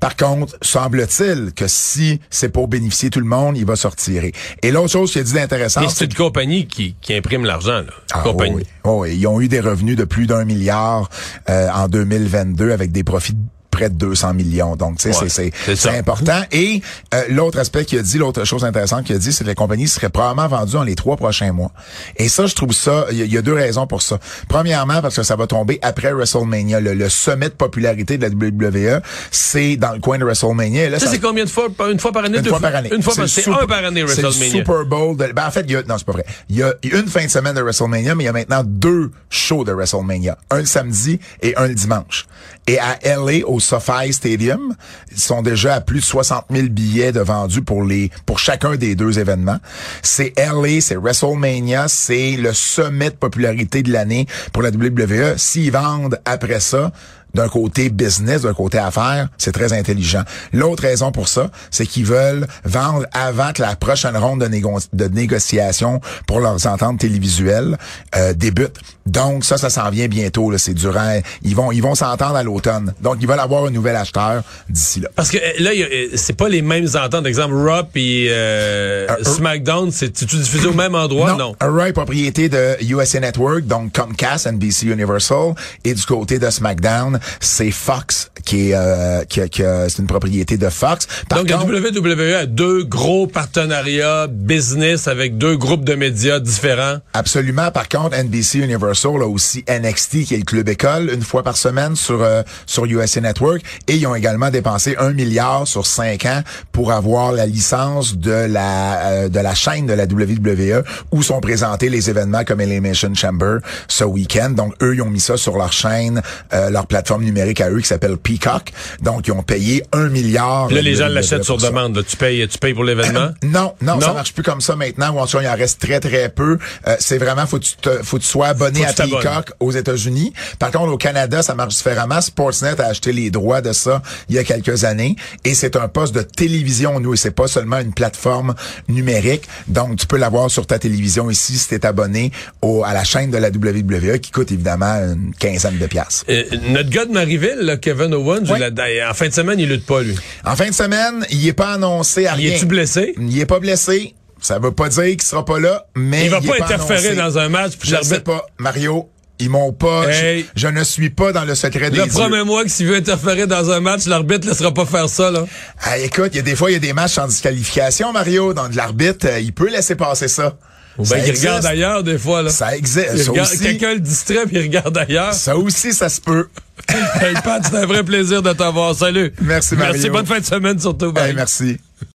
Par 0.00 0.16
contre, 0.16 0.56
semble-t-il 0.62 1.52
que 1.54 1.66
si 1.68 2.20
c'est 2.30 2.48
pour 2.50 2.68
bénéficier 2.68 3.10
tout 3.10 3.20
le 3.20 3.26
monde, 3.26 3.56
il 3.56 3.64
va 3.64 3.76
se 3.76 3.86
retirer. 3.86 4.32
Et 4.62 4.70
l'autre 4.70 4.90
chose 4.90 5.12
qui 5.12 5.18
a 5.18 5.22
dit 5.22 5.32
d'intéressant, 5.32 5.88
c'est 5.88 6.04
une 6.04 6.14
compagnie 6.14 6.66
qui, 6.66 6.96
qui 7.00 7.14
imprime 7.14 7.44
l'argent. 7.44 7.80
là. 7.80 7.92
ah, 8.12 8.20
compagnie. 8.22 8.64
oui, 8.84 9.16
Ils 9.16 9.26
ont 9.26 9.40
eu 9.40 9.48
des 9.48 9.60
revenus 9.60 9.96
de 9.96 10.04
plus 10.04 10.26
d'un 10.26 10.44
milliard 10.44 11.08
euh, 11.48 11.68
en 11.70 11.88
2022 11.88 12.72
avec 12.72 12.92
des 12.92 13.04
profits 13.04 13.36
près 13.72 13.88
de 13.90 13.94
200 13.96 14.34
millions. 14.34 14.76
Donc, 14.76 14.98
tu 14.98 15.10
sais, 15.12 15.18
Ouais, 15.18 15.50
c'est- 15.74 15.88
important. 15.98 16.42
Et 16.52 16.80
euh, 17.14 17.22
l'autre 17.30 17.58
aspect 17.58 17.84
qu'il 17.84 17.98
a 17.98 18.02
dit, 18.02 18.18
l'autre 18.18 18.44
chose 18.44 18.64
intéressante 18.64 19.04
qu'il 19.04 19.16
a 19.16 19.18
dit, 19.18 19.32
c'est 19.32 19.42
que 19.44 19.48
la 19.48 19.54
compagnie 19.56 19.88
serait 19.88 20.10
probablement 20.10 20.46
vendue 20.46 20.72
dans 20.74 20.84
les 20.84 20.94
trois 20.94 21.16
prochains 21.16 21.52
mois. 21.52 21.72
Et 22.16 22.28
ça, 22.28 22.46
je 22.46 22.54
trouve 22.54 22.72
ça, 22.72 23.06
il 23.10 23.18
y, 23.24 23.28
y 23.34 23.38
a 23.38 23.42
deux 23.42 23.54
raisons 23.54 23.86
pour 23.86 24.02
ça. 24.02 24.18
Premièrement, 24.48 25.00
parce 25.00 25.16
que 25.16 25.22
ça 25.22 25.34
va 25.36 25.46
tomber 25.46 25.78
après 25.82 26.12
WrestleMania. 26.12 26.80
Le, 26.80 26.92
le 26.94 27.08
sommet 27.08 27.48
de 27.48 27.54
popularité 27.54 28.18
de 28.18 28.22
la 28.22 28.28
WWE, 28.28 29.00
c'est 29.30 29.76
dans 29.76 29.92
le 29.92 30.00
coin 30.00 30.18
de 30.18 30.24
WrestleMania. 30.24 30.84
Et 30.84 30.90
là, 30.90 30.98
Ça, 30.98 31.06
ça- 31.06 31.12
c'est 31.12 31.18
combien 31.20 31.44
de 31.44 31.50
fois? 31.50 31.68
Une 31.90 31.98
fois 31.98 32.12
par 32.12 32.24
année? 32.26 32.36
une 32.38 32.42
deux 32.44 32.50
fois 32.50 32.60
par 32.60 32.74
année. 32.76 32.90
Une 32.94 33.02
fois 33.02 33.14
par 33.14 33.28
C'est 33.28 33.48
un 33.48 33.66
par 33.66 33.84
année, 33.84 34.04
C'est 34.06 34.16
le 34.20 34.28
WrestleMania. 34.28 34.58
Super 34.58 34.84
Bowl. 34.84 35.16
De, 35.16 35.32
ben, 35.32 35.46
en 35.46 35.50
fait, 35.50 35.62
il 35.66 35.72
y 35.72 35.76
a, 35.76 35.82
non, 35.84 35.96
c'est 35.96 36.04
pas 36.06 36.12
vrai. 36.12 36.26
Il 36.50 36.56
y 36.56 36.62
a 36.62 36.74
une 36.82 37.06
fin 37.08 37.24
de 37.24 37.30
semaine 37.30 37.54
de 37.54 37.62
WrestleMania, 37.62 38.14
mais 38.14 38.24
il 38.24 38.26
y 38.26 38.30
a 38.30 38.32
maintenant 38.32 38.62
deux 38.64 39.10
shows 39.30 39.64
de 39.64 39.72
WrestleMania. 39.72 40.36
Un 40.50 40.58
le 40.58 40.66
samedi 40.66 41.18
et 41.40 41.56
un 41.56 41.68
le 41.68 41.74
dimanche. 41.74 42.26
Et 42.66 42.78
à 42.78 42.98
LA, 43.02 43.44
au 43.46 43.58
SoFi 43.62 44.12
Stadium, 44.12 44.74
ils 45.10 45.20
sont 45.20 45.42
déjà 45.42 45.74
à 45.74 45.80
plus 45.80 46.00
de 46.00 46.04
60 46.04 46.46
000 46.50 46.68
billets 46.68 47.12
de 47.12 47.20
vendus 47.20 47.62
pour 47.62 47.84
les, 47.84 48.10
pour 48.26 48.38
chacun 48.38 48.76
des 48.76 48.94
deux 48.94 49.18
événements. 49.18 49.58
C'est 50.02 50.32
LA, 50.36 50.80
c'est 50.80 50.96
WrestleMania, 50.96 51.88
c'est 51.88 52.36
le 52.36 52.52
sommet 52.52 53.10
de 53.10 53.16
popularité 53.16 53.82
de 53.82 53.92
l'année 53.92 54.26
pour 54.52 54.62
la 54.62 54.70
WWE. 54.70 55.36
S'ils 55.36 55.72
vendent 55.72 56.20
après 56.24 56.60
ça, 56.60 56.92
d'un 57.34 57.48
côté 57.48 57.88
business, 57.90 58.42
d'un 58.42 58.54
côté 58.54 58.78
affaires, 58.78 59.28
c'est 59.38 59.52
très 59.52 59.72
intelligent. 59.72 60.22
L'autre 60.52 60.82
raison 60.82 61.12
pour 61.12 61.28
ça, 61.28 61.50
c'est 61.70 61.86
qu'ils 61.86 62.04
veulent 62.06 62.46
vendre 62.64 63.06
avant 63.12 63.52
que 63.52 63.62
la 63.62 63.74
prochaine 63.76 64.16
ronde 64.16 64.40
de, 64.42 64.48
négo- 64.48 64.86
de 64.92 65.06
négociation 65.08 66.00
pour 66.26 66.40
leurs 66.40 66.66
ententes 66.66 67.00
télévisuelles 67.00 67.76
euh, 68.16 68.32
débute. 68.34 68.76
Donc 69.06 69.44
ça, 69.44 69.56
ça 69.58 69.68
s'en 69.70 69.90
vient 69.90 70.06
bientôt. 70.08 70.56
C'est 70.58 70.74
durant, 70.74 71.20
ils 71.42 71.56
vont, 71.56 71.72
ils 71.72 71.82
vont 71.82 71.94
s'entendre 71.94 72.36
à 72.36 72.42
l'automne. 72.42 72.94
Donc 73.00 73.16
ils 73.20 73.26
veulent 73.26 73.40
avoir 73.40 73.64
un 73.64 73.70
nouvel 73.70 73.96
acheteur 73.96 74.42
d'ici 74.68 75.00
là. 75.00 75.08
Parce 75.16 75.30
que 75.30 75.38
euh, 75.38 75.52
là, 75.58 75.70
euh, 75.74 76.08
c'est 76.14 76.36
pas 76.36 76.48
les 76.48 76.62
mêmes 76.62 76.86
ententes. 76.94 77.26
Exemple, 77.26 77.54
Raw 77.54 77.82
et 77.96 78.26
euh, 78.30 79.06
Euh, 79.10 79.24
SmackDown, 79.24 79.90
c'est 79.90 80.12
tu 80.12 80.24
diffusé 80.26 80.66
au 80.68 80.72
même 80.72 80.94
endroit? 80.94 81.36
Non. 81.36 81.54
Raw 81.60 81.86
est 81.86 81.92
propriété 81.92 82.48
de 82.48 82.76
USA 82.82 83.20
Network, 83.20 83.62
donc 83.66 83.92
Comcast, 83.96 84.46
NBC 84.46 84.86
Universal, 84.86 85.54
et 85.84 85.94
du 85.94 86.02
côté 86.04 86.38
de 86.38 86.48
SmackDown, 86.50 87.18
c'est 87.40 87.70
Fox 87.70 88.30
qui 88.44 88.70
est, 88.70 88.74
euh, 88.74 89.24
qui, 89.24 89.40
qui 89.48 89.62
c'est 89.88 89.98
une 89.98 90.06
propriété 90.06 90.56
de 90.56 90.68
Fox. 90.68 91.06
Par 91.28 91.38
Donc, 91.44 91.50
contre- 91.52 91.72
la 91.72 91.80
WWE 91.90 92.34
a 92.34 92.46
deux 92.46 92.82
gros 92.84 93.26
partenariats 93.26 94.26
business 94.28 95.06
avec 95.08 95.38
deux 95.38 95.56
groupes 95.56 95.84
de 95.84 95.94
médias 95.94 96.40
différents. 96.40 96.96
Absolument. 97.14 97.70
Par 97.70 97.88
contre, 97.88 98.16
NBC 98.16 98.58
Universal 98.58 99.22
a 99.22 99.26
aussi 99.26 99.64
NXT, 99.68 100.24
qui 100.24 100.34
est 100.34 100.38
le 100.38 100.44
club 100.44 100.68
école, 100.68 101.10
une 101.12 101.22
fois 101.22 101.42
par 101.42 101.56
semaine 101.56 101.94
sur 101.94 102.22
euh, 102.22 102.42
sur 102.66 102.84
USA 102.86 103.20
Network. 103.20 103.60
Et 103.88 103.96
ils 103.96 104.06
ont 104.06 104.14
également 104.14 104.50
dépensé 104.50 104.96
un 104.98 105.12
milliard 105.12 105.66
sur 105.68 105.86
cinq 105.86 106.26
ans 106.26 106.42
pour 106.72 106.90
avoir 106.92 107.32
la 107.32 107.46
licence 107.46 108.16
de 108.16 108.30
la 108.48 109.06
euh, 109.06 109.28
de 109.28 109.38
la 109.38 109.54
chaîne 109.54 109.86
de 109.86 109.92
la 109.92 110.04
WWE 110.04 110.82
où 111.12 111.22
sont 111.22 111.40
présentés 111.40 111.88
les 111.90 112.08
événements 112.10 112.44
comme 112.44 112.60
Elimination 112.60 113.12
Chamber 113.14 113.58
ce 113.88 114.04
week-end. 114.04 114.50
Donc, 114.50 114.74
eux, 114.82 114.94
ils 114.94 115.02
ont 115.02 115.10
mis 115.10 115.20
ça 115.20 115.36
sur 115.36 115.56
leur 115.58 115.72
chaîne, 115.72 116.22
euh, 116.54 116.70
leur 116.70 116.86
plateforme 116.86 117.11
numérique 117.20 117.60
à 117.60 117.70
eux 117.70 117.80
qui 117.80 117.86
s'appelle 117.86 118.16
Peacock. 118.16 118.72
Donc, 119.00 119.26
ils 119.26 119.32
ont 119.32 119.42
payé 119.42 119.84
un 119.92 120.08
milliard. 120.08 120.70
Là, 120.70 120.80
les 120.82 120.94
gens 120.96 121.08
l'achètent 121.08 121.44
sur 121.44 121.60
ça. 121.60 121.68
demande. 121.68 121.96
là. 121.96 122.02
Tu 122.02 122.16
payes, 122.16 122.46
tu 122.48 122.58
payes 122.58 122.74
pour 122.74 122.84
l'événement? 122.84 123.30
Non, 123.42 123.74
non, 123.82 124.00
ça 124.00 124.08
Non? 124.08 124.14
marche 124.14 124.32
plus 124.32 124.42
comme 124.42 124.60
ça 124.60 124.76
maintenant. 124.76 125.12
Ou 125.14 125.18
en 125.18 125.26
tout 125.26 125.36
cas, 125.38 125.42
il 125.42 125.48
en 125.48 125.56
reste 125.56 125.80
très 125.80 126.00
très 126.00 126.28
peu. 126.28 126.58
Euh, 126.86 126.96
c'est 127.00 127.18
vraiment 127.18 127.46
faut 127.46 127.58
que 127.58 127.64
tu 127.64 127.76
te, 127.76 128.02
faut 128.02 128.16
que 128.18 128.22
tu 128.22 128.28
sois 128.28 128.48
abonné 128.48 128.80
Faut 128.80 129.02
à. 129.02 129.04
Peacock 129.06 129.52
aux 129.60 129.72
États-Unis. 129.72 130.32
Par 130.58 130.70
contre, 130.70 130.92
au 130.92 130.96
Canada, 130.96 131.42
ça 131.42 131.54
marche 131.54 131.76
différemment. 131.76 132.20
Sportsnet 132.20 132.80
a 132.80 132.86
acheté 132.86 133.12
les 133.12 133.30
droits 133.30 133.60
de 133.60 133.72
ça 133.72 134.00
il 134.28 134.36
y 134.36 134.38
a 134.38 134.44
quelques 134.44 134.84
années 134.84 135.16
et 135.44 135.54
c'est 135.54 135.76
un 135.76 135.88
poste 135.88 136.14
de 136.14 136.22
télévision 136.22 136.98
nous 137.00 137.14
et 137.14 137.16
c'est 137.16 137.30
pas 137.32 137.48
seulement 137.48 137.78
une 137.80 137.92
plateforme 137.92 138.54
numérique. 138.88 139.42
Donc 139.68 139.96
tu 139.96 140.06
peux 140.06 140.16
l'avoir 140.16 140.50
sur 140.50 140.66
ta 140.66 140.78
télévision 140.78 141.30
ici 141.30 141.56
si 141.58 141.68
t'es 141.68 141.84
abonné 141.86 142.30
au, 142.62 142.84
à 142.84 142.94
la 142.94 143.04
chaîne 143.04 143.30
de 143.30 143.36
la 143.38 143.48
WWE 143.48 144.18
qui 144.18 144.30
coûte 144.30 144.52
évidemment 144.52 144.94
une 145.12 145.32
quinzaine 145.38 145.78
de 145.78 145.86
piastres. 145.86 146.24
Euh, 146.28 146.44
notre 146.68 146.90
gars 146.90 147.01
de 147.04 147.12
Marieville, 147.12 147.58
là, 147.60 147.76
Kevin 147.76 148.14
Owens, 148.14 148.44
il 148.44 149.02
en 149.08 149.14
fin 149.14 149.28
de 149.28 149.32
semaine, 149.32 149.58
il 149.60 149.68
lutte 149.68 149.86
pas, 149.86 150.02
lui. 150.02 150.14
En 150.44 150.56
fin 150.56 150.68
de 150.68 150.74
semaine, 150.74 151.24
il 151.30 151.46
est 151.46 151.52
pas 151.52 151.72
annoncé 151.74 152.26
à 152.26 152.34
Il 152.34 152.46
rien. 152.46 152.54
est-tu 152.56 152.66
blessé? 152.66 153.14
Il 153.20 153.38
est 153.38 153.46
pas 153.46 153.58
blessé. 153.60 154.14
Ça 154.40 154.58
veut 154.58 154.72
pas 154.72 154.88
dire 154.88 155.04
qu'il 155.04 155.22
sera 155.22 155.44
pas 155.44 155.60
là, 155.60 155.86
mais 155.94 156.24
Il 156.24 156.30
va 156.30 156.38
est 156.38 156.46
pas 156.46 156.64
interférer 156.64 157.10
annoncé. 157.10 157.16
dans 157.16 157.38
un 157.38 157.48
match. 157.48 157.72
puis 157.78 157.88
Je 157.88 157.94
l'arbitre- 157.94 158.14
sais 158.16 158.20
pas, 158.22 158.44
Mario. 158.58 159.08
Ils 159.38 159.50
m'ont 159.50 159.72
pas. 159.72 160.04
Hey. 160.08 160.46
Je, 160.54 160.60
je 160.62 160.68
ne 160.68 160.84
suis 160.84 161.10
pas 161.10 161.32
dans 161.32 161.44
le 161.44 161.54
secret 161.56 161.90
des 161.90 161.96
yeux. 161.98 162.06
promets-moi 162.06 162.62
que 162.64 162.70
s'il 162.70 162.86
veut 162.86 162.96
interférer 162.96 163.46
dans 163.48 163.70
un 163.70 163.80
match, 163.80 164.06
l'arbitre 164.06 164.46
ne 164.46 164.50
laissera 164.52 164.72
pas 164.72 164.84
faire 164.84 165.08
ça, 165.08 165.30
là. 165.32 165.44
Ah, 165.82 165.98
écoute, 165.98 166.28
il 166.32 166.36
y 166.36 166.38
a 166.38 166.42
des 166.42 166.54
fois, 166.54 166.70
il 166.70 166.74
y 166.74 166.76
a 166.76 166.80
des 166.80 166.92
matchs 166.92 167.18
en 167.18 167.26
disqualification, 167.26 168.12
Mario. 168.12 168.52
Donc, 168.54 168.74
l'arbitre, 168.74 169.26
euh, 169.28 169.40
il 169.40 169.52
peut 169.52 169.68
laisser 169.68 169.96
passer 169.96 170.28
ça. 170.28 170.56
Ou 170.98 171.04
qu'il 171.04 171.16
existe. 171.16 171.38
regarde 171.40 171.66
ailleurs, 171.66 172.02
des 172.02 172.18
fois, 172.18 172.42
là. 172.42 172.50
Ça 172.50 172.76
existe. 172.76 173.30
Il 173.34 173.58
Quelqu'un 173.60 173.94
le 173.94 174.00
distrait 174.00 174.44
puis 174.46 174.56
il 174.56 174.62
regarde 174.62 174.96
ailleurs. 174.96 175.34
ça 175.34 175.56
aussi, 175.56 175.92
ça 175.92 176.08
se 176.08 176.20
peut. 176.20 176.48
hey, 177.20 177.34
Pat, 177.44 177.62
c'est 177.64 177.76
un 177.76 177.86
vrai 177.86 178.02
plaisir 178.02 178.42
de 178.42 178.52
t'avoir. 178.52 178.94
Salut. 178.94 179.32
Merci, 179.40 179.76
Merci, 179.76 179.98
Mario. 180.08 180.12
bonne 180.12 180.26
fin 180.26 180.40
de 180.40 180.44
semaine 180.44 180.78
surtout. 180.78 181.12
Hey, 181.16 181.32
merci. 181.34 181.78